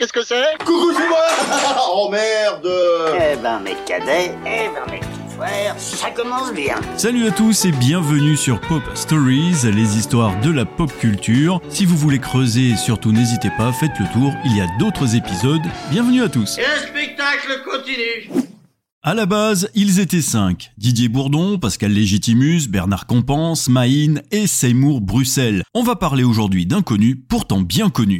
[0.00, 1.18] qu'est-ce que c'est Coucou, c'est moi
[1.92, 2.68] Oh merde
[3.14, 6.76] Eh ben mes cadets, eh ben mes petits frères, ça commence bien.
[6.96, 11.60] Salut à tous et bienvenue sur Pop Stories, les histoires de la pop culture.
[11.68, 15.60] Si vous voulez creuser, surtout n'hésitez pas, faites le tour, il y a d'autres épisodes.
[15.90, 16.56] Bienvenue à tous.
[16.56, 18.42] Et le spectacle continue
[19.02, 20.70] À la base, ils étaient cinq.
[20.78, 25.62] Didier Bourdon, Pascal Légitimus, Bernard Compense, Maïn et Seymour Bruxelles.
[25.74, 28.18] On va parler aujourd'hui d'inconnus, pourtant bien connus.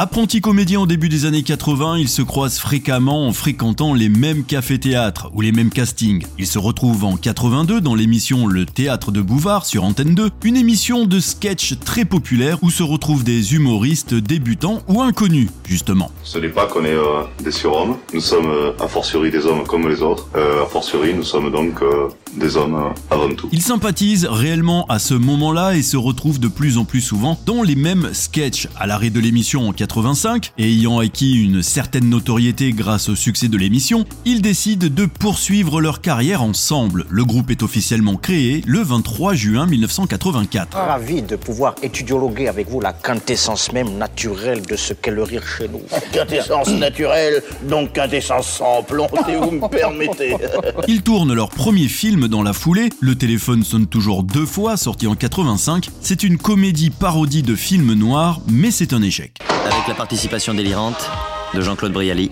[0.00, 4.44] Apprenti comédien au début des années 80, il se croise fréquemment en fréquentant les mêmes
[4.44, 6.24] cafés-théâtres ou les mêmes castings.
[6.38, 10.56] Il se retrouve en 82 dans l'émission Le Théâtre de Bouvard sur Antenne 2, une
[10.56, 16.12] émission de sketch très populaire où se retrouvent des humoristes débutants ou inconnus, justement.
[16.22, 19.66] Ce n'est pas qu'on est euh, des surhommes, nous sommes euh, a fortiori des hommes
[19.66, 23.48] comme les autres, euh, a fortiori nous sommes donc euh, des hommes euh, avant tout.
[23.52, 27.62] Il sympathise réellement à ce moment-là et se retrouve de plus en plus souvent dans
[27.62, 28.68] les mêmes sketchs.
[28.78, 33.48] À l'arrêt de l'émission en 85, et ayant acquis une certaine notoriété grâce au succès
[33.48, 37.06] de l'émission, ils décident de poursuivre leur carrière ensemble.
[37.08, 40.76] Le groupe est officiellement créé le 23 juin 1984.
[40.76, 45.46] Ravi de pouvoir étudiologuer avec vous la quintessence même naturelle de ce qu'est le rire
[45.46, 45.80] chez nous.
[46.12, 50.36] Quintessence naturelle, donc quintessence sans plomb, si vous me permettez.
[50.88, 55.06] Ils tournent leur premier film dans la foulée, Le téléphone sonne toujours deux fois, sorti
[55.06, 55.88] en 85.
[56.02, 59.38] C'est une comédie parodie de film noir, mais c'est un échec.
[59.68, 61.10] Avec la participation délirante
[61.54, 62.30] de Jean-Claude Brialy,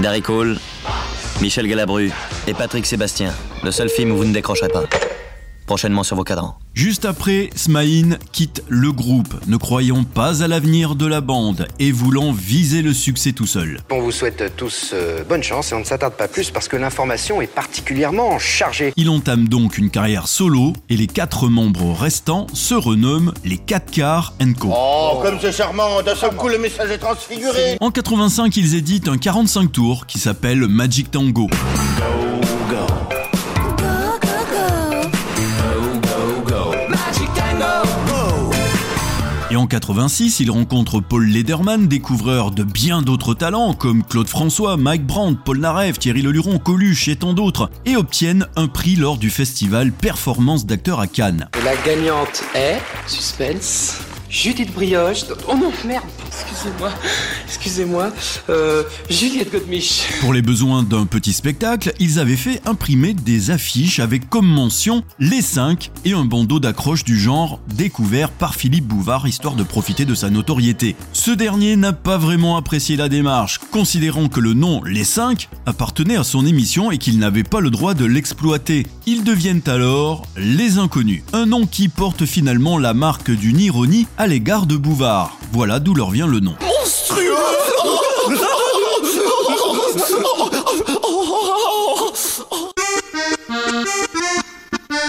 [0.00, 0.58] Darry Cole,
[1.40, 2.10] Michel Galabru
[2.46, 3.32] et Patrick Sébastien.
[3.62, 4.84] Le seul film où vous ne décrocherez pas.
[5.66, 6.56] Prochainement sur vos cadrans.
[6.76, 11.90] Juste après, Smaïn quitte le groupe, ne croyant pas à l'avenir de la bande et
[11.90, 13.80] voulant viser le succès tout seul.
[13.90, 16.76] On vous souhaite tous euh, bonne chance et on ne s'attarde pas plus parce que
[16.76, 18.92] l'information est particulièrement chargée.
[18.96, 23.90] Il entame donc une carrière solo et les quatre membres restants se renomment les 4
[23.90, 24.68] quarts Co.
[24.70, 27.78] Oh, comme c'est charmant, d'un seul coup le message est transfiguré.
[27.80, 31.48] En 85, ils éditent un 45 tours qui s'appelle Magic Tango.
[39.66, 45.40] 1986, il rencontre Paul Lederman, découvreur de bien d'autres talents comme Claude François, Mike Brandt,
[45.44, 49.90] Paul Narev, Thierry Leluron, Coluche et tant d'autres, et obtiennent un prix lors du festival
[49.90, 51.48] Performance d'acteurs à Cannes.
[51.64, 52.78] La gagnante est,
[53.08, 55.24] suspense, Judith Brioche.
[55.48, 56.90] Oh non, merde, excusez-moi,
[57.46, 58.12] excusez-moi,
[58.48, 60.04] euh, Juliette Godemich.
[60.20, 65.04] Pour les besoins d'un petit spectacle, ils avaient fait imprimer des affiches avec comme mention
[65.18, 70.04] les 5 et un bandeau d'accroche du genre découvert par Philippe Bouvard histoire de profiter
[70.04, 70.96] de sa notoriété.
[71.12, 76.16] Ce dernier n'a pas vraiment apprécié la démarche, considérant que le nom Les 5 appartenait
[76.16, 78.86] à son émission et qu'il n'avait pas le droit de l'exploiter.
[79.06, 84.26] Ils deviennent alors Les Inconnus, un nom qui porte finalement la marque d'une ironie à
[84.26, 85.36] l'égard de Bouvard.
[85.52, 86.54] Voilà d'où leur vient le nom.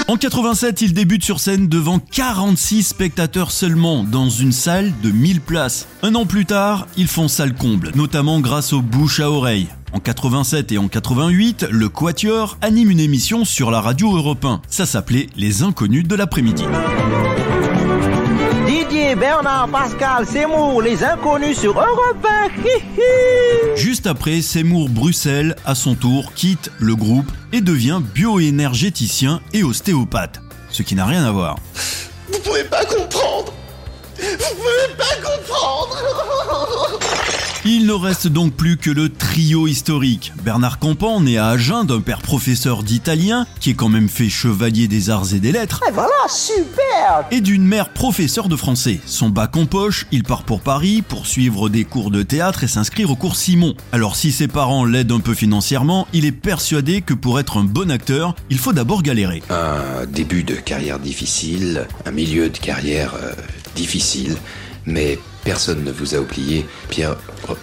[0.09, 5.41] En 87, ils débutent sur scène devant 46 spectateurs seulement, dans une salle de 1000
[5.41, 5.85] places.
[6.01, 9.67] Un an plus tard, ils font salle comble, notamment grâce aux bouches à oreille.
[9.91, 14.62] En 87 et en 88, le Quatuor anime une émission sur la radio Europe 1.
[14.69, 16.63] Ça s'appelait Les Inconnus de l'après-midi.
[18.78, 22.48] Didier, Bernard, Pascal, Seymour, les inconnus sur Europe 1.
[22.64, 23.76] Hi, hi.
[23.76, 30.42] Juste après, Seymour Bruxelles, à son tour, quitte le groupe et devient bioénergéticien et ostéopathe.
[30.70, 31.56] Ce qui n'a rien à voir.
[32.32, 33.52] Vous pouvez pas comprendre.
[34.19, 35.97] Vous pouvez pas comprendre.
[37.69, 40.31] Il ne reste donc plus que le trio historique.
[40.41, 44.88] Bernard Campan, né à Agen d'un père professeur d'italien, qui est quand même fait chevalier
[44.88, 47.25] des arts et des lettres, Et voilà, super.
[47.29, 49.01] et d'une mère professeur de français.
[49.05, 52.67] Son bac en poche, il part pour Paris pour suivre des cours de théâtre et
[52.69, 53.75] s'inscrire au cours Simon.
[53.91, 57.66] Alors si ses parents l'aident un peu financièrement, il est persuadé que pour être un
[57.66, 59.44] bon acteur, il faut d'abord galérer.
[59.49, 63.34] Un début de carrière difficile, un milieu de carrière euh,
[63.75, 64.35] difficile,
[64.85, 67.16] mais personne ne vous a oublié, Pierre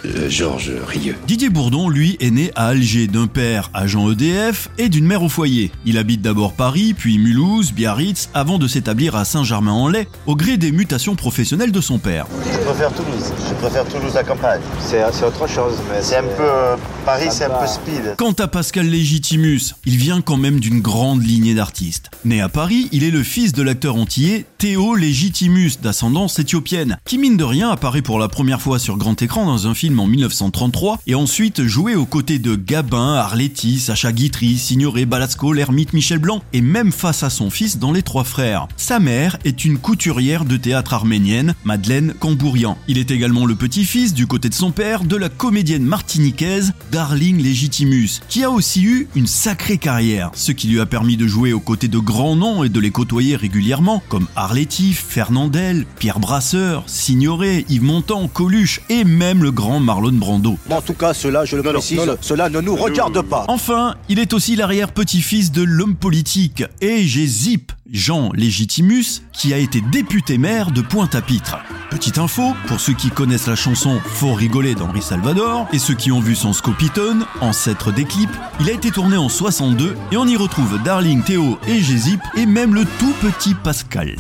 [0.07, 1.17] euh, Georges Rieux.
[1.27, 5.29] Didier Bourdon, lui, est né à Alger d'un père agent EDF et d'une mère au
[5.29, 5.71] foyer.
[5.85, 10.73] Il habite d'abord Paris, puis Mulhouse, Biarritz, avant de s'établir à Saint-Germain-en-Laye, au gré des
[10.73, 12.27] mutations professionnelles de son père.
[12.51, 13.33] Je préfère Toulouse.
[13.47, 14.63] Je préfère Toulouse à campagne.
[14.81, 18.15] C'est autre chose, mais c'est un peu euh, Paris, c'est un peu speed.
[18.17, 22.11] Quant à Pascal Légitimus, il vient quand même d'une grande lignée d'artistes.
[22.25, 27.19] Né à Paris, il est le fils de l'acteur antillais Théo Legitimus, d'ascendance éthiopienne, qui
[27.19, 30.07] mine de rien apparaît pour la première fois sur grand écran dans un film en
[30.07, 36.19] 1933 et ensuite joué aux côtés de Gabin, Arletty, Sacha Guitry, Signoret, Balasco, l'ermite Michel
[36.19, 38.67] Blanc et même face à son fils dans Les Trois Frères.
[38.79, 42.79] Sa mère est une couturière de théâtre arménienne, Madeleine Cambourian.
[42.89, 47.37] Il est également le petit-fils du côté de son père de la comédienne martiniquaise Darling
[47.37, 51.53] Legitimus, qui a aussi eu une sacrée carrière, ce qui lui a permis de jouer
[51.53, 56.85] aux côtés de grands noms et de les côtoyer régulièrement, comme Arletty, Fernandel, Pierre Brasseur,
[56.87, 60.57] Signoret, Yves Montand, Coluche et même le grand Marlon Brando.
[60.71, 63.47] En tout cas, cela, je le précise, cela ne nous regarde pas.
[63.49, 69.59] Enfin, il est aussi l'arrière-petit-fils de l'homme politique, et j'ai zip Jean Légitimus, qui a
[69.59, 71.59] été député maire de Pointe-à-Pitre.
[71.91, 76.11] Petite info, pour ceux qui connaissent la chanson Faut rigoler d'Henri Salvador, et ceux qui
[76.11, 80.27] ont vu son Scopitone, ancêtre des clips, il a été tourné en 62, et on
[80.27, 84.17] y retrouve Darling, Théo et Zip et même le tout petit Pascal.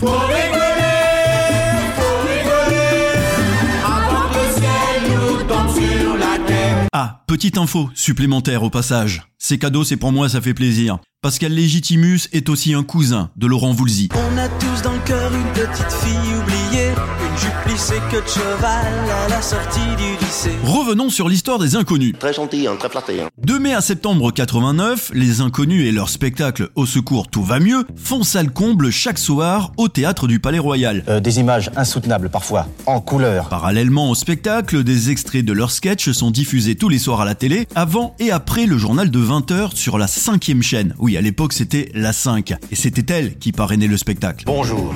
[6.96, 9.22] Ah, petite info supplémentaire au passage.
[9.36, 10.98] Ces cadeaux, c'est pour moi, ça fait plaisir.
[11.22, 14.10] Pascal Legitimus est aussi un cousin de Laurent Voulzy.
[14.14, 16.33] On a tous dans le cœur une petite fille
[17.74, 20.52] une jupe plissée que de cheval à la sortie du lycée.
[20.64, 22.14] Revenons sur l'histoire des Inconnus.
[22.18, 23.22] Très gentil, hein, très flatté.
[23.22, 23.28] Hein.
[23.42, 27.84] De mai à septembre 89, les Inconnus et leur spectacle Au secours, tout va mieux
[27.96, 31.04] font salle comble chaque soir au théâtre du Palais Royal.
[31.08, 33.48] Euh, des images insoutenables parfois, en couleur.
[33.48, 37.34] Parallèlement au spectacle, des extraits de leurs sketchs sont diffusés tous les soirs à la
[37.34, 40.94] télé, avant et après le journal de 20h sur la cinquième chaîne.
[40.98, 44.44] Oui, à l'époque c'était la 5, et c'était elle qui parrainait le spectacle.
[44.46, 44.94] Bonjour.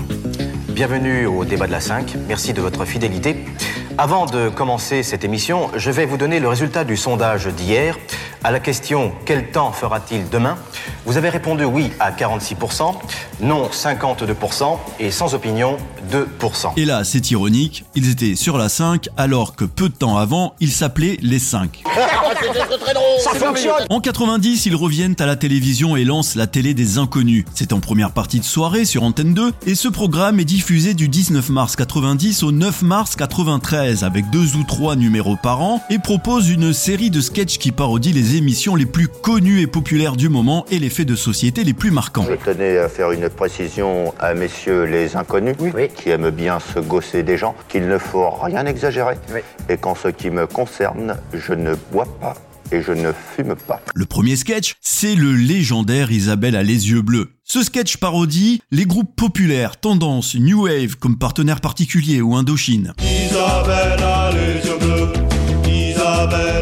[0.78, 2.14] Bienvenue au débat de la 5.
[2.28, 3.44] Merci de votre fidélité.
[3.98, 7.98] Avant de commencer cette émission, je vais vous donner le résultat du sondage d'hier.
[8.44, 10.56] À la question Quel temps fera-t-il demain?
[11.04, 12.94] Vous avez répondu oui à 46%,
[13.40, 15.76] non 52% et sans opinion
[16.12, 16.72] 2%.
[16.76, 20.54] Et là, c'est ironique, ils étaient sur la 5 alors que peu de temps avant,
[20.60, 21.82] ils s'appelaient les 5.
[23.20, 27.44] Ça fonctionne En 90, ils reviennent à la télévision et lancent la télé des inconnus.
[27.54, 31.08] C'est en première partie de soirée sur Antenne 2 et ce programme est diffusé du
[31.08, 35.98] 19 mars 90 au 9 mars 93 avec deux ou trois numéros par an et
[35.98, 40.28] propose une série de sketchs qui parodient les émissions les plus connues et populaires du
[40.28, 42.26] moment et les faits de société les plus marquants.
[42.28, 45.56] Je tenais à faire une précision à messieurs les inconnus
[45.96, 49.16] qui aiment bien se gosser des gens, qu'il ne faut rien exagérer
[49.68, 52.34] et qu'en ce qui me concerne, je ne bois pas
[52.72, 53.80] et je ne fume pas.
[53.94, 57.30] Le premier sketch, c'est le légendaire Isabelle a les yeux bleus.
[57.44, 62.92] Ce sketch parodie les groupes populaires, tendance, New Wave comme partenaire particulier ou Indochine.
[63.00, 65.12] Isabelle a les yeux bleus,
[65.66, 66.57] Isabelle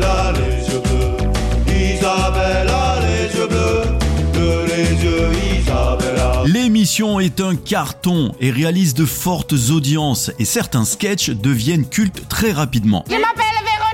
[6.98, 12.52] L'émission est un carton et réalise de fortes audiences et certains sketchs deviennent cultes très
[12.52, 13.04] rapidement.
[13.06, 13.44] Je m'appelle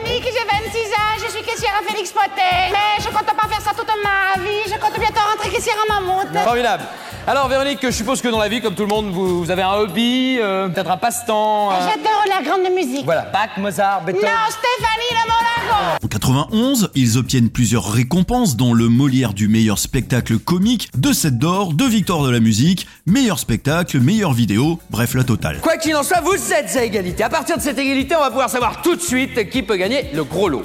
[0.07, 2.71] Véronique, j'ai 26 ans, je suis caissière à Félix Potet.
[2.71, 5.93] Mais je compte pas faire ça toute ma vie, je compte bientôt rentrer caissière à
[6.01, 6.45] Mammouth.
[6.45, 6.85] Formidable.
[7.27, 9.63] Alors Véronique, je suppose que dans la vie, comme tout le monde, vous, vous avez
[9.63, 11.73] un hobby, euh, peut-être un passe-temps.
[11.73, 13.05] euh, J'adore la grande musique.
[13.05, 14.29] Voilà, Bach, Mozart, Beethoven.
[14.29, 15.62] Non, Stéphanie le Monaco.
[16.03, 21.31] En 91, ils obtiennent plusieurs récompenses dont le Molière du meilleur spectacle comique, deux sets
[21.31, 25.61] d'or, deux victoires de la musique, meilleur spectacle, meilleure vidéo, bref la totale.
[25.61, 27.23] Quoi qu'il en soit, vous êtes à égalité.
[27.23, 30.11] À partir de cette égalité, on va pouvoir savoir tout de suite qui peut gagner
[30.13, 30.65] le gros lot.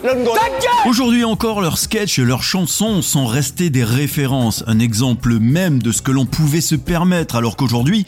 [0.87, 5.91] Aujourd'hui encore, leurs sketchs et leurs chansons sont restés des références, un exemple même de
[5.91, 8.05] ce que l'on pouvait se permettre, alors qu'aujourd'hui,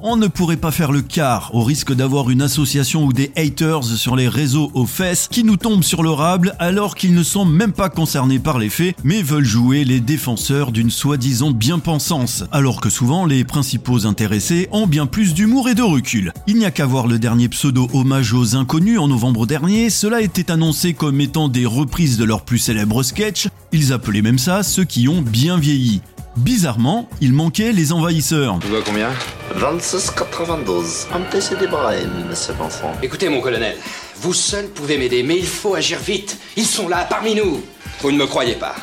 [0.00, 3.84] on ne pourrait pas faire le quart, au risque d'avoir une association ou des haters
[3.84, 6.10] sur les réseaux aux fesses qui nous tombent sur le
[6.58, 10.72] alors qu'ils ne sont même pas concernés par les faits, mais veulent jouer les défenseurs
[10.72, 15.82] d'une soi-disant bien-pensance, alors que souvent les principaux intéressés ont bien plus d'humour et de
[15.82, 16.32] recul.
[16.46, 20.20] Il n'y a qu'à voir le dernier pseudo hommage aux inconnus en novembre dernier, cela
[20.20, 24.62] était annoncé comme étant des reprises de leurs plus célèbres sketchs, ils appelaient même ça
[24.62, 26.00] ceux qui ont bien vieilli.
[26.36, 28.58] Bizarrement, il manquait les envahisseurs.
[28.60, 29.10] Tu vois combien?
[29.56, 31.06] 26,92.
[31.14, 32.90] Un PC des Brahim, monsieur Vincent.
[33.04, 33.76] Écoutez, mon colonel,
[34.24, 36.38] vous seul pouvez m'aider, mais il faut agir vite.
[36.56, 37.62] Ils sont là, parmi nous.
[38.00, 38.74] Vous ne me croyez pas.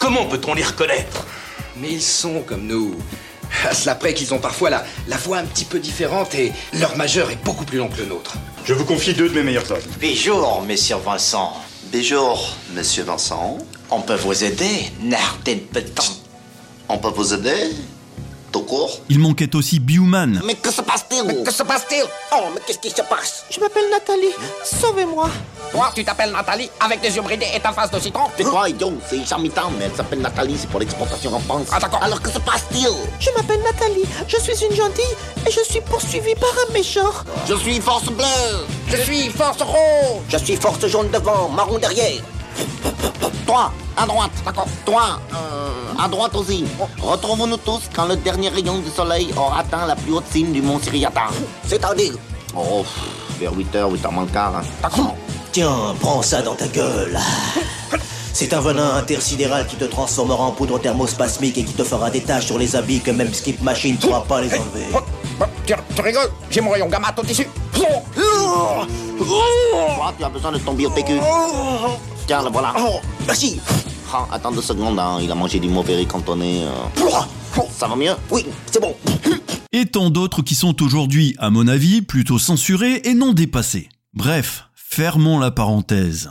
[0.00, 1.24] Comment peut-on les reconnaître
[1.76, 2.96] Mais ils sont comme nous.
[3.68, 6.96] À cela près qu'ils ont parfois la, la voix un petit peu différente et leur
[6.96, 8.34] majeur est beaucoup plus long que le nôtre.
[8.64, 9.78] Je vous confie deux de mes meilleurs hommes.
[10.00, 11.52] Bonjour, monsieur Vincent.
[11.92, 13.58] Bonjour, monsieur Vincent.
[13.92, 16.02] On peut vous aider, Nardin Petan.
[16.88, 17.70] On peut vous aider
[19.08, 20.40] Il manquait aussi Bioman.
[20.44, 21.24] Mais que se passe-t-il?
[21.24, 22.04] Mais que se passe-t-il?
[22.32, 23.44] Oh, mais qu'est-ce qui se passe?
[23.50, 24.32] Je m'appelle Nathalie.
[24.64, 25.28] Sauvez-moi.
[25.72, 28.68] Toi, tu t'appelles Nathalie, avec des yeux bridés et ta face de citron C'est quoi,
[28.68, 31.68] idiot C'est Charmitan, mais elle s'appelle Nathalie, c'est pour l'exportation en France.
[31.72, 32.88] Ah d'accord, alors que se passe-t-il?
[33.20, 34.04] Je m'appelle Nathalie.
[34.26, 35.16] Je suis une gentille
[35.46, 37.12] et je suis poursuivie par un méchant.
[37.48, 42.20] Je suis force bleue Je suis force rouge Je suis force jaune devant, marron derrière
[43.46, 44.68] toi, à droite, d'accord.
[44.84, 46.64] Toi, euh, à droite aussi.
[47.02, 50.62] Retrouvons-nous tous quand le dernier rayon du soleil aura atteint la plus haute cime du
[50.62, 51.24] mont Siriata.
[51.66, 52.14] C'est-à-dire?
[52.56, 52.84] Oh,
[53.38, 54.56] vers 8h, 8h moins le quart.
[54.56, 54.62] Hein.
[54.82, 55.16] D'accord.
[55.52, 57.18] Tiens, prends ça dans ta gueule.
[58.32, 62.22] C'est un venin intersidéral qui te transformera en poudre thermospasmique et qui te fera des
[62.22, 64.86] taches sur les habits que même Skip Machine ne pourra pas les enlever.
[65.66, 66.30] Tu, tu rigoles?
[66.50, 67.48] J'ai mon rayon gamma au tissu.
[67.72, 68.86] Toi,
[70.16, 71.20] tu as besoin de ton bio-PQ.
[72.30, 72.72] Tiens, le voilà.
[73.26, 73.60] merci.
[74.14, 76.62] Ah, attends deux secondes, hein, il a mangé du mauvais cantonné.
[76.62, 77.60] Euh.
[77.76, 78.12] Ça va mieux?
[78.30, 78.94] Oui, c'est bon.
[79.72, 83.88] Et tant d'autres qui sont aujourd'hui, à mon avis, plutôt censurés et non dépassés.
[84.14, 86.30] Bref, fermons la parenthèse.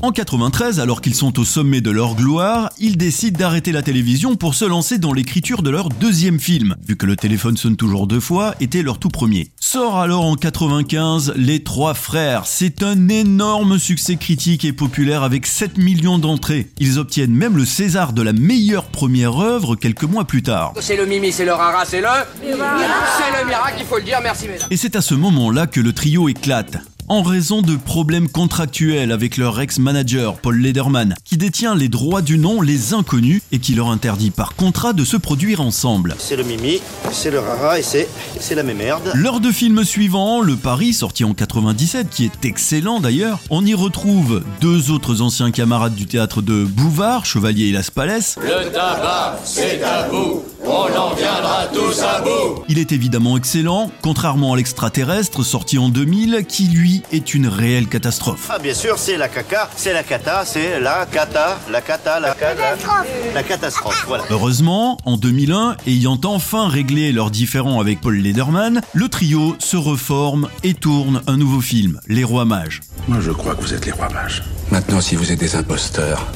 [0.00, 4.36] En 93, alors qu'ils sont au sommet de leur gloire, ils décident d'arrêter la télévision
[4.36, 8.06] pour se lancer dans l'écriture de leur deuxième film, vu que le téléphone sonne toujours
[8.06, 9.50] deux fois, était leur tout premier.
[9.58, 12.46] Sort alors en 95 Les Trois Frères.
[12.46, 16.70] C'est un énorme succès critique et populaire avec 7 millions d'entrées.
[16.78, 20.74] Ils obtiennent même le César de la meilleure première œuvre quelques mois plus tard.
[20.80, 22.06] C'est le Mimi, c'est le Rara, c'est le...
[22.40, 24.68] C'est le miracle, il faut le dire, merci mesdames.
[24.70, 26.78] Et c'est à ce moment-là que le trio éclate
[27.08, 32.38] en raison de problèmes contractuels avec leur ex-manager Paul Lederman, qui détient les droits du
[32.38, 36.14] nom Les Inconnus et qui leur interdit par contrat de se produire ensemble.
[36.18, 38.08] C'est le Mimi, c'est le Rara et c'est
[38.40, 39.12] c'est la mémerde.
[39.14, 43.74] Lors de films suivants, Le Paris, sorti en 97, qui est excellent d'ailleurs, on y
[43.74, 48.18] retrouve deux autres anciens camarades du théâtre de Bouvard, Chevalier et Las Palais.
[48.40, 50.44] Le tabac, c'est à vous.
[50.64, 52.62] On en viendra tous à bout.
[52.68, 57.88] Il est évidemment excellent, contrairement à l'extraterrestre sorti en 2000, qui lui est une réelle
[57.88, 58.48] catastrophe.
[58.50, 62.34] Ah bien sûr, c'est la caca, c'est la cata, c'est la cata, la cata, la
[62.34, 63.06] catastrophe.
[63.34, 64.24] La catastrophe, voilà.
[64.30, 70.48] Heureusement, en 2001, ayant enfin réglé leurs différends avec Paul Lederman, le trio se reforme
[70.62, 72.80] et tourne un nouveau film, Les Rois Mages.
[73.06, 74.42] Moi, je crois que vous êtes les rois mages.
[74.70, 76.26] Maintenant, si vous êtes des imposteurs,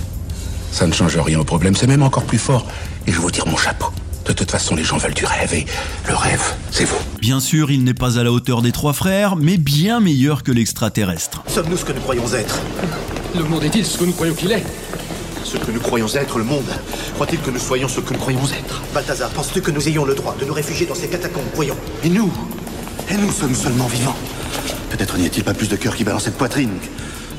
[0.70, 1.76] ça ne change rien au problème.
[1.76, 2.66] C'est même encore plus fort.
[3.06, 3.92] Et je vous tire mon chapeau.
[4.26, 5.66] De toute façon, les gens veulent du rêve et
[6.08, 6.98] le rêve, c'est vous.
[7.20, 10.52] Bien sûr, il n'est pas à la hauteur des trois frères, mais bien meilleur que
[10.52, 11.42] l'extraterrestre.
[11.48, 12.60] Sommes-nous ce que nous croyons être
[13.36, 14.62] Le monde est-il ce que nous croyons qu'il est?
[15.44, 16.70] Ce que nous croyons être, le monde.
[17.14, 18.80] Croit-il que nous soyons ce que nous croyons être?
[18.94, 21.42] Balthazar, penses-tu que nous ayons le droit de nous réfugier dans ces catacombes?
[21.54, 21.76] Voyons.
[22.04, 22.32] Et nous
[23.10, 24.16] Et nous sommes seulement vivants.
[24.90, 26.70] Peut-être n'y a-t-il pas plus de cœur qui bat dans cette poitrine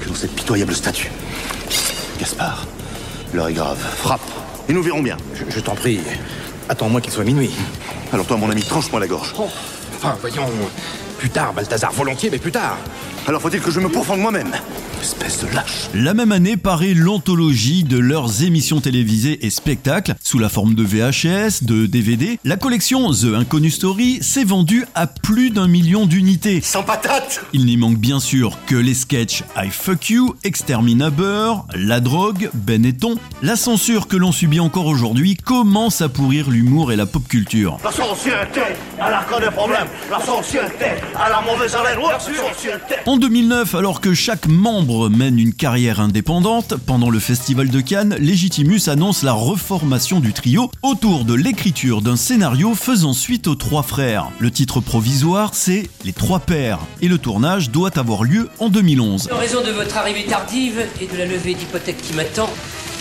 [0.01, 1.11] que dans cette pitoyable statue.
[2.19, 2.67] Gaspard,
[3.33, 3.79] l'heure est grave.
[3.97, 4.21] Frappe,
[4.67, 5.17] et nous verrons bien.
[5.33, 5.99] Je, je t'en prie,
[6.69, 7.51] attends-moi qu'il soit minuit.
[8.11, 9.33] Alors toi, mon ami, tranche-moi la gorge.
[9.95, 10.49] Enfin, voyons,
[11.17, 12.77] plus tard, Balthazar, volontiers, mais plus tard.
[13.25, 14.51] Alors faut-il que je me pourfende moi-même
[15.01, 15.89] Espèce de lâche.
[15.93, 20.83] La même année paraît l'anthologie de leurs émissions télévisées et spectacles sous la forme de
[20.83, 22.39] VHS, de DVD.
[22.45, 26.61] La collection The Inconnu Story s'est vendue à plus d'un million d'unités.
[26.61, 31.99] Sans patate Il n'y manque bien sûr que les sketchs I Fuck You, Exterminateur, La
[31.99, 33.15] Drogue, Benetton.
[33.41, 37.77] La censure que l'on subit encore aujourd'hui commence à pourrir l'humour et la pop culture.
[37.83, 37.91] La.
[40.09, 41.97] La société, elle a mauvaise haleine.
[41.99, 42.95] Ouais, la société.
[43.13, 48.15] En 2009, alors que chaque membre mène une carrière indépendante, pendant le festival de Cannes,
[48.19, 53.83] Legitimus annonce la reformation du trio autour de l'écriture d'un scénario faisant suite aux trois
[53.83, 54.31] frères.
[54.39, 59.29] Le titre provisoire, c'est Les Trois Pères, et le tournage doit avoir lieu en 2011.
[59.31, 62.49] En raison de votre arrivée tardive et de la levée d'hypothèque qui m'attend,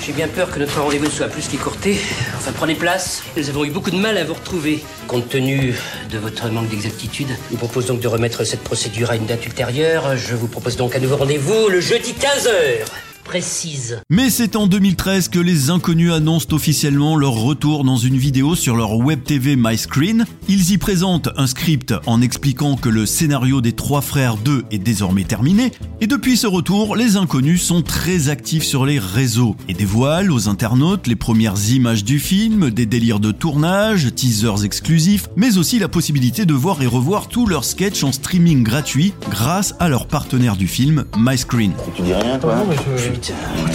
[0.04, 1.97] j'ai bien peur que notre rendez-vous soit plus qu'écourté.
[2.37, 3.23] Enfin, prenez place.
[3.37, 4.82] Nous avons eu beaucoup de mal à vous retrouver.
[5.06, 5.75] Compte tenu
[6.11, 9.47] de votre manque d'exactitude, je vous propose donc de remettre cette procédure à une date
[9.47, 10.16] ultérieure.
[10.16, 13.12] Je vous propose donc un nouveau rendez-vous le jeudi 15h.
[13.25, 14.00] Précise.
[14.11, 18.76] Mais c'est en 2013 que les inconnus annoncent officiellement leur retour dans une vidéo sur
[18.76, 20.26] leur web TV MyScreen.
[20.49, 24.79] Ils y présentent un script en expliquant que le scénario des trois frères 2 est
[24.79, 25.73] désormais terminé.
[26.00, 30.49] Et depuis ce retour, les inconnus sont très actifs sur les réseaux et dévoilent aux
[30.49, 35.88] internautes les premières images du film, des délires de tournage, teasers exclusifs, mais aussi la
[35.88, 40.57] possibilité de voir et revoir tous leurs sketchs en streaming gratuit grâce à leur partenaire
[40.57, 41.73] du film MyScreen.
[41.95, 43.35] Tu dis rien, toi Non, mais je, putain.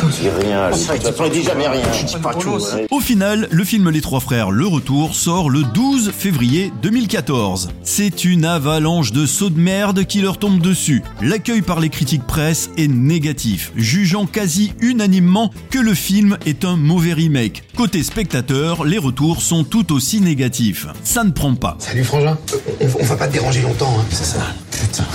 [0.10, 1.84] Dis rien, Ça, tu prédis jamais rien.
[1.94, 2.58] Je dis pas tout.
[2.89, 7.70] Au final, le film Les Trois Frères Le Retour sort le 12 février 2014.
[7.84, 11.03] C'est une avalanche de sauts de merde qui leur tombe dessus.
[11.22, 16.75] L'accueil par les critiques presse est négatif, jugeant quasi unanimement que le film est un
[16.75, 17.63] mauvais remake.
[17.75, 20.88] Côté spectateur, les retours sont tout aussi négatifs.
[21.03, 21.75] Ça ne prend pas.
[21.79, 22.38] Salut Frangin.
[22.82, 24.06] On, on va pas te déranger longtemps, hein.
[24.10, 24.39] C'est ça.
[24.72, 25.06] Putain.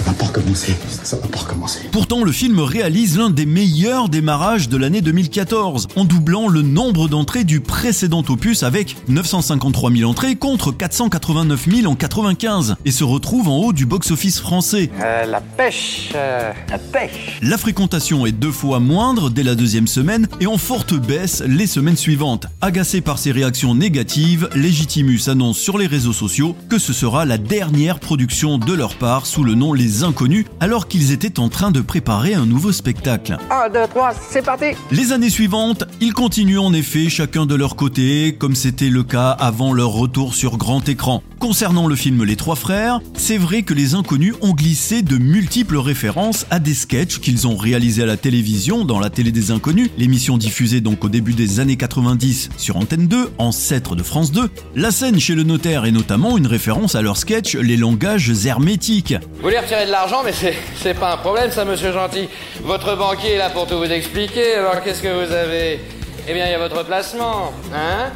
[0.00, 0.74] Ça va pas recommencer.
[1.02, 1.80] Ça va pas recommencer.
[1.92, 7.06] Pourtant, le film réalise l'un des meilleurs démarrages de l'année 2014, en doublant le nombre
[7.06, 13.04] d'entrées du précédent opus avec 953 000 entrées contre 489 000 en 95, et se
[13.04, 14.90] retrouve en haut du box-office français.
[15.02, 16.10] Euh, la pêche.
[16.14, 17.38] euh, la pêche.
[17.42, 21.66] La fréquentation est deux fois moindre dès la deuxième semaine et en forte baisse les
[21.66, 22.46] semaines suivantes.
[22.62, 27.36] Agacé par ces réactions négatives, Legitimus annonce sur les réseaux sociaux que ce sera la
[27.36, 31.70] dernière production de leur part sous le nom Les Inconnus, alors qu'ils étaient en train
[31.70, 33.36] de préparer un nouveau spectacle.
[33.50, 34.66] 1, 2, 3, c'est parti.
[34.90, 39.30] Les années suivantes, ils continuent en effet chacun de leur côté, comme c'était le cas
[39.30, 41.22] avant leur retour sur grand écran.
[41.40, 45.78] Concernant le film Les Trois Frères, c'est vrai que les inconnus ont glissé de multiples
[45.78, 49.88] références à des sketchs qu'ils ont réalisés à la télévision dans la télé des inconnus,
[49.96, 54.50] l'émission diffusée donc au début des années 90 sur Antenne 2, ancêtre de France 2.
[54.76, 59.14] La scène chez le notaire est notamment une référence à leur sketch Les langages hermétiques.
[59.36, 62.28] Vous voulez retirer de l'argent, mais c'est, pas un problème, ça, monsieur Gentil.
[62.64, 65.80] Votre banquier est là pour tout vous expliquer, alors qu'est-ce que vous avez?
[66.28, 68.10] Eh bien, il y a votre placement, hein?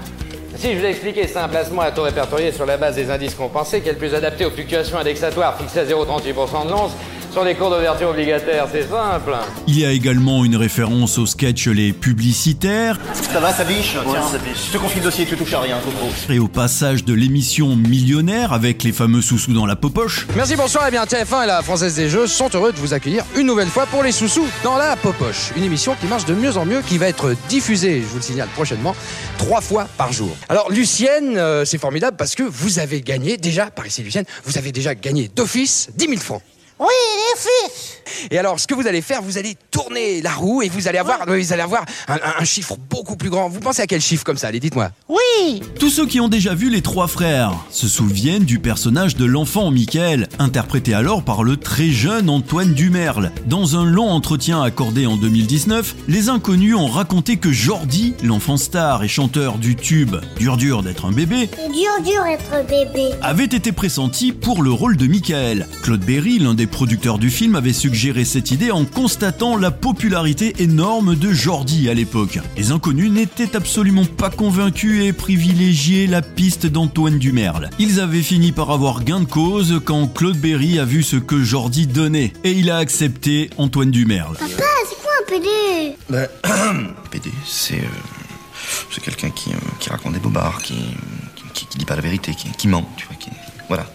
[0.56, 3.10] Si je vous ai expliqué, c'est un placement à taux répertorié sur la base des
[3.10, 6.92] indices compensés, qui est le plus adapté aux fluctuations indexatoires fixées à 0,38% de l'once
[7.34, 9.34] sur les cours d'ouverture obligataires, c'est simple.
[9.66, 14.22] Il y a également une référence au sketch Les Publicitaires, Ça va, ça biche Tiens,
[14.54, 16.12] je te confie le dossier, tu touches à rien, Coco.
[16.32, 20.28] et au passage de l'émission Millionnaire avec les fameux sous-sous dans la popoche.
[20.36, 20.84] Merci, bonsoir.
[20.86, 23.66] Eh bien, TF1 et la Française des Jeux sont heureux de vous accueillir une nouvelle
[23.66, 25.50] fois pour les sous-sous dans la Popoche.
[25.56, 28.22] Une émission qui marche de mieux en mieux, qui va être diffusée, je vous le
[28.22, 28.94] signale prochainement,
[29.38, 30.30] trois fois par jour.
[30.48, 34.56] Alors, Lucienne, euh, c'est formidable parce que vous avez gagné, déjà, par ici, Lucienne, vous
[34.56, 36.42] avez déjà gagné d'office 10 000 francs.
[36.80, 40.62] Oui, les fils Et alors, ce que vous allez faire, vous allez tourner la roue
[40.62, 43.48] et vous allez avoir, vous allez avoir un, un- un chiffre beaucoup plus grand.
[43.48, 44.90] Vous pensez à quel chiffre comme ça Allez, dites-moi.
[45.08, 49.24] Oui Tous ceux qui ont déjà vu Les Trois Frères se souviennent du personnage de
[49.24, 53.30] l'enfant Michael, interprété alors par le très jeune Antoine Dumerle.
[53.46, 59.04] Dans un long entretien accordé en 2019, les inconnus ont raconté que Jordi, l'enfant star
[59.04, 63.10] et chanteur du tube Dur dur d'être un bébé, dur, dur être bébé.
[63.22, 65.68] avait été pressenti pour le rôle de Michael.
[65.82, 70.54] Claude Berry, l'un des producteurs du film, avait suggéré cette idée en constatant la popularité
[70.62, 72.38] énorme de Jordi à l'époque.
[72.56, 77.70] Les inconnus n'étaient absolument pas convaincus et privilégiaient la piste d'Antoine Dumerle.
[77.78, 81.42] Ils avaient fini par avoir gain de cause quand Claude Berry a vu ce que
[81.42, 84.36] Jordi donnait et il a accepté Antoine Dumerle.
[84.36, 86.28] Papa, c'est quoi un PD Ben,
[87.10, 87.84] PD, c'est euh,
[88.90, 90.74] c'est quelqu'un qui, euh, qui raconte des bobards, qui,
[91.52, 93.28] qui, qui dit pas la vérité, qui, qui ment, tu vois, qui,
[93.68, 93.86] voilà.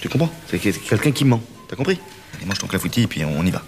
[0.00, 0.30] Tu comprends?
[0.50, 1.40] C'est que- quelqu'un qui ment,
[1.72, 1.98] t'as compris?
[2.36, 3.62] Allez, mange ton clafoutis et puis on y va.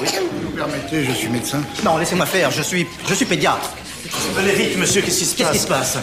[0.00, 0.06] Oui,
[0.44, 1.60] vous permettez, je suis médecin.
[1.84, 3.70] Non, laissez-moi faire, je suis, je suis pédiatre.
[4.36, 5.98] Venez vite, monsieur, qu'est-ce qui se passe Qu'est-ce qui se passe?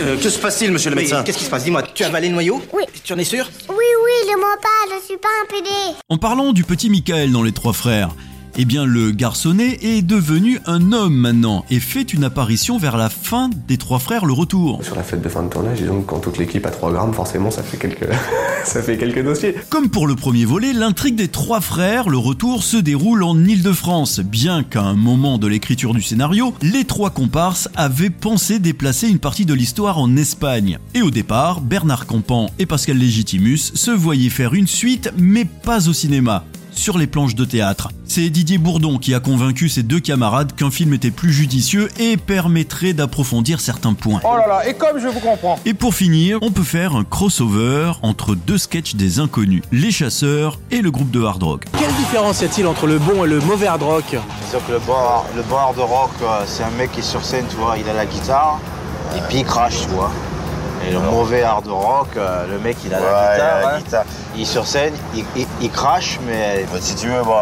[0.00, 1.22] Euh, que se passe-t-il, monsieur le Oui, médecin?
[1.22, 1.64] Qu'est-ce qui se passe?
[1.64, 2.62] Dis-moi, tu as avalé le noyau?
[2.74, 2.82] Oui.
[3.02, 3.48] Tu en es sûr?
[3.70, 5.68] Oui, oui, le mens pas, je suis pas un PD.
[6.10, 8.10] En parlant du petit Michael dans Les Trois Frères,
[8.56, 13.08] eh bien le garçonnet est devenu un homme maintenant et fait une apparition vers la
[13.08, 14.82] fin des Trois Frères le retour.
[14.84, 17.14] Sur la fête de fin de tournage, et donc quand toute l'équipe a 3 grammes,
[17.14, 18.08] forcément ça fait quelques,
[18.64, 19.54] ça fait quelques dossiers.
[19.70, 24.20] Comme pour le premier volet, l'intrigue des Trois Frères le retour se déroule en Île-de-France,
[24.20, 29.18] bien qu'à un moment de l'écriture du scénario, les trois comparses avaient pensé déplacer une
[29.18, 30.78] partie de l'histoire en Espagne.
[30.94, 35.88] Et au départ, Bernard Campan et Pascal Légitimus se voyaient faire une suite, mais pas
[35.88, 37.90] au cinéma sur les planches de théâtre.
[38.04, 42.16] C'est Didier Bourdon qui a convaincu ses deux camarades qu'un film était plus judicieux et
[42.16, 44.20] permettrait d'approfondir certains points.
[44.24, 45.58] Oh là là, et comme je vous comprends.
[45.64, 50.58] Et pour finir, on peut faire un crossover entre deux sketchs des inconnus, Les Chasseurs
[50.70, 51.64] et le groupe de hard rock.
[51.78, 54.78] Quelle différence y a-t-il entre le bon et le mauvais hard rock Disons que le
[54.80, 54.94] bon,
[55.36, 57.88] le bon hard rock, euh, c'est un mec qui est sur scène, tu vois, il
[57.88, 58.60] a la guitare,
[59.16, 60.10] et puis il crache, tu vois.
[60.86, 64.00] Et le mauvais hard rock, euh, le mec il a Ouais, la il a guitare,
[64.02, 64.04] hein.
[64.34, 66.66] il est sur scène, il, il- il crache, mais...
[66.80, 67.36] si tu veux, bon,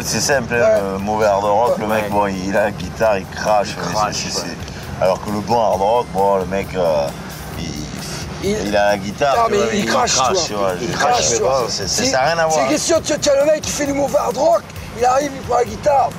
[0.00, 3.74] c'est simple, le mauvais hard rock, le mec, bon, il a la guitare, il crache.
[3.76, 4.26] Crache,
[5.00, 7.06] Alors que le bon hard rock, bon, le mec, euh,
[8.44, 10.42] il, a la guitare, Non, tu mais vois, il crache, tu vois.
[10.46, 10.72] tu vois.
[10.80, 12.60] Il crache, crache, C'est- ça n'a rien à voir.
[12.60, 14.62] C'est question, tu as le mec qui fait du mauvais hard rock,
[14.98, 16.10] il arrive, il prend la guitare,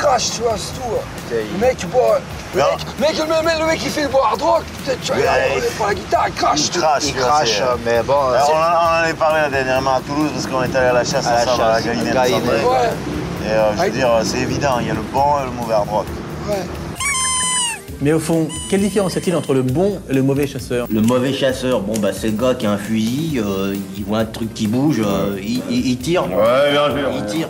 [0.00, 0.88] crache, tu vois, c'est tout.
[1.30, 2.20] Le mec, il boit.
[2.54, 5.58] Le mec, mec, le, mec, le mec qui fait hard rock, peut-être, tu vois, il
[5.62, 6.60] euh, prend la guitare, il crache.
[6.66, 6.70] Il
[7.14, 10.46] crache, Il euh, mais bon, on, en, on en avait parlé dernièrement à Toulouse parce
[10.46, 12.14] qu'on est allé à la chasse À la ensemble à la Galinette.
[12.14, 15.74] Et euh, je veux dire, c'est évident, il y a le bon et le mauvais
[15.74, 16.06] hard rock.
[16.48, 16.56] Ouais.
[18.02, 20.86] Mais au fond, quelle différence y a-t-il entre le bon et le mauvais chasseur?
[20.90, 24.18] Le mauvais chasseur, bon bah c'est le gars qui a un fusil, euh, il voit
[24.20, 26.24] un truc qui bouge, euh, il, il- il tire.
[26.24, 27.10] Ouais, bien sûr.
[27.14, 27.48] Il tire.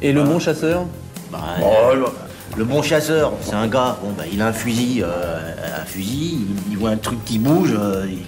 [0.00, 0.86] Et le bon chasseur?
[1.30, 2.06] Bah, euh,
[2.56, 6.38] le bon chasseur, c'est un gars, bon bah il a un fusil, euh, un fusil,
[6.66, 8.18] il, il voit un truc qui bouge, euh, il,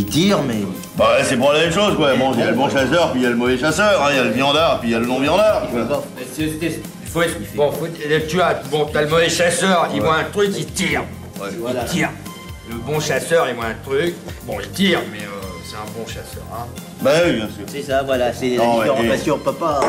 [0.00, 0.58] il tire, mais
[0.96, 2.14] Bah, c'est pour la même chose, quoi.
[2.14, 4.08] Bon, il y a le bon chasseur, puis il y a le mauvais chasseur, hein.
[4.10, 5.62] il y a le viandard, puis il y a le non-viandard.
[5.70, 5.80] quoi.
[7.06, 7.86] Faut être- Bon, faut-
[8.28, 11.02] tu as, bon, t'as le mauvais chasseur, il voit un truc, il tire.
[11.84, 12.10] Il tire.
[12.70, 14.14] Le bon chasseur, il voit un truc,
[14.44, 15.43] bon, il tire, mais euh,
[15.74, 16.66] c'est un bon chasseur, hein.
[17.02, 17.64] Bah oui, bien sûr.
[17.66, 19.00] c'est ça, voilà, c'est Non, différence.
[19.04, 19.80] et- Parce qu'on peut pas,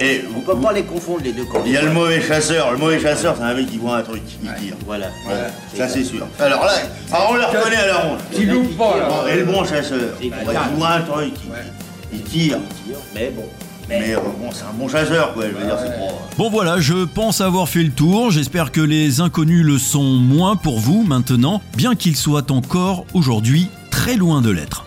[0.00, 1.44] Et on peut pas les confondre les deux.
[1.66, 2.72] il y a le mauvais chasseur.
[2.72, 4.74] Le mauvais chasseur, c'est un mec qui voit un truc, il tire.
[4.86, 5.06] Voilà.
[5.24, 6.26] Voilà, ça c'est sûr.
[6.38, 6.72] Alors là,
[7.12, 8.18] alors on le reconnaît à la ronde.
[8.34, 9.32] Tu loupes pas, là.
[9.32, 10.32] Et le bon chasseur, il
[10.76, 11.32] voit un truc,
[12.12, 12.58] il, il tire.
[13.14, 13.44] Mais bon.
[13.88, 15.42] Mais euh, bon, c'est un bon chasseur, quoi.
[15.44, 16.14] Je veux dire, c'est pas.
[16.38, 18.30] Bon voilà, je pense avoir fait le tour.
[18.30, 23.68] J'espère que les inconnus le sont moins pour vous maintenant, bien qu'ils soient encore aujourd'hui
[23.90, 24.86] très loin de l'être.